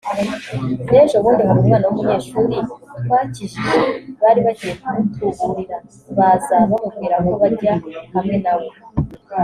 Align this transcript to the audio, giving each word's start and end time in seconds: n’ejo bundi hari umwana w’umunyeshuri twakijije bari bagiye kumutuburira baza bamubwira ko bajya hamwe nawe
n’ejo 0.89 1.17
bundi 1.23 1.41
hari 1.47 1.55
umwana 1.61 1.85
w’umunyeshuri 1.87 2.57
twakijije 3.03 3.75
bari 4.21 4.39
bagiye 4.45 4.73
kumutuburira 4.81 5.77
baza 6.17 6.57
bamubwira 6.71 7.15
ko 7.25 7.31
bajya 7.41 7.73
hamwe 8.13 8.37
nawe 8.43 8.67